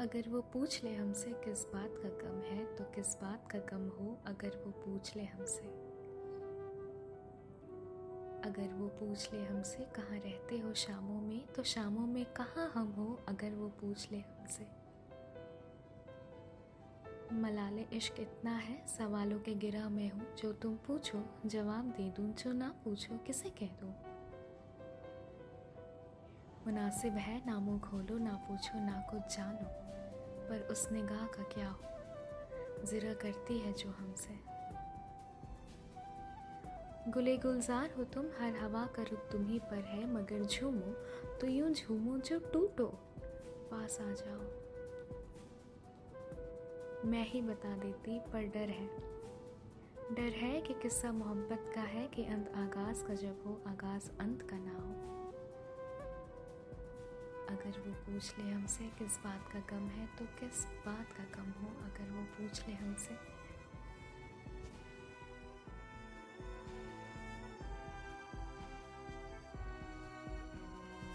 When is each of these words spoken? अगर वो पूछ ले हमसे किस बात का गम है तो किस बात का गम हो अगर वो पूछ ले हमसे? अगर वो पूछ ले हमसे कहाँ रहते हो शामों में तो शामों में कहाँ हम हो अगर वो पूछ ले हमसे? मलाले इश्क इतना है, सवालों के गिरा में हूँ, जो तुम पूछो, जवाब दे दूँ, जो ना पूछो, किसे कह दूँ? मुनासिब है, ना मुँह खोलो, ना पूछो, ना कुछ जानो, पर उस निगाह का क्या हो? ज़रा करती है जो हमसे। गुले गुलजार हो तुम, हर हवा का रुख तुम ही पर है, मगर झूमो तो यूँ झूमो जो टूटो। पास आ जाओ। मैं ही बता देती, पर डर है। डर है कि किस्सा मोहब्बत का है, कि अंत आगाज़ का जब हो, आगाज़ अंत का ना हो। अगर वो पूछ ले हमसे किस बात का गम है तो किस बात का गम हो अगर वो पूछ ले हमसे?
अगर 0.00 0.28
वो 0.28 0.40
पूछ 0.40 0.84
ले 0.84 0.94
हमसे 0.94 1.30
किस 1.30 1.64
बात 1.64 1.90
का 2.02 2.08
गम 2.08 2.40
है 2.40 2.76
तो 2.76 2.84
किस 2.84 3.14
बात 3.16 3.48
का 3.50 3.58
गम 3.58 3.88
हो 3.88 4.18
अगर 4.26 4.48
वो 4.48 4.70
पूछ 4.70 5.16
ले 5.16 5.24
हमसे? 5.24 5.62
अगर 8.48 8.74
वो 8.74 8.88
पूछ 8.88 9.34
ले 9.34 9.44
हमसे 9.44 9.78
कहाँ 9.78 10.18
रहते 10.18 10.58
हो 10.58 10.74
शामों 10.74 11.20
में 11.20 11.46
तो 11.46 11.62
शामों 11.62 12.06
में 12.06 12.24
कहाँ 12.24 12.72
हम 12.74 12.92
हो 12.92 13.20
अगर 13.28 13.50
वो 13.50 13.68
पूछ 13.68 14.12
ले 14.12 14.18
हमसे? 14.18 14.66
मलाले 17.32 17.86
इश्क 17.92 18.20
इतना 18.20 18.56
है, 18.56 18.86
सवालों 18.86 19.38
के 19.38 19.54
गिरा 19.54 19.88
में 19.88 20.10
हूँ, 20.10 20.34
जो 20.34 20.52
तुम 20.52 20.76
पूछो, 20.76 21.24
जवाब 21.46 21.84
दे 21.84 22.10
दूँ, 22.10 22.34
जो 22.34 22.52
ना 22.52 22.74
पूछो, 22.84 23.18
किसे 23.18 23.50
कह 23.50 23.66
दूँ? 23.66 24.15
मुनासिब 26.66 27.12
है, 27.12 27.42
ना 27.46 27.58
मुँह 27.58 27.80
खोलो, 27.80 28.18
ना 28.18 28.34
पूछो, 28.34 28.78
ना 28.78 29.06
कुछ 29.10 29.36
जानो, 29.36 29.68
पर 30.48 30.68
उस 30.70 30.92
निगाह 30.92 31.26
का 31.26 31.42
क्या 31.42 31.68
हो? 31.68 31.80
ज़रा 32.84 33.14
करती 33.14 33.58
है 33.58 33.72
जो 33.72 33.90
हमसे। 33.90 34.56
गुले 37.10 37.36
गुलजार 37.36 37.90
हो 37.98 38.04
तुम, 38.04 38.26
हर 38.38 38.56
हवा 38.56 38.86
का 38.86 39.02
रुख 39.02 39.30
तुम 39.30 39.46
ही 39.46 39.58
पर 39.58 39.84
है, 39.84 40.14
मगर 40.14 40.44
झूमो 40.44 40.92
तो 41.38 41.46
यूँ 41.46 41.70
झूमो 41.70 42.18
जो 42.18 42.38
टूटो। 42.38 42.86
पास 43.70 44.00
आ 44.00 44.04
जाओ। 44.04 44.40
मैं 47.08 47.26
ही 47.26 47.42
बता 47.42 47.76
देती, 47.76 48.18
पर 48.18 48.42
डर 48.42 48.68
है। 48.68 48.86
डर 50.14 50.32
है 50.36 50.60
कि 50.60 50.74
किस्सा 50.74 51.12
मोहब्बत 51.12 51.72
का 51.74 51.80
है, 51.80 52.08
कि 52.08 52.24
अंत 52.24 52.52
आगाज़ 52.54 53.04
का 53.04 53.14
जब 53.14 53.42
हो, 53.46 53.62
आगाज़ 53.66 54.10
अंत 54.20 54.42
का 54.42 54.58
ना 54.58 54.72
हो। 54.72 55.15
अगर 57.66 57.78
वो 57.80 57.92
पूछ 57.92 58.38
ले 58.38 58.50
हमसे 58.50 58.84
किस 58.84 59.16
बात 59.18 59.48
का 59.52 59.60
गम 59.70 59.86
है 59.88 60.06
तो 60.18 60.24
किस 60.24 60.64
बात 60.86 61.12
का 61.12 61.24
गम 61.24 61.50
हो 61.60 61.68
अगर 61.84 62.10
वो 62.10 62.22
पूछ 62.22 62.68
ले 62.68 62.74
हमसे? 62.74 63.14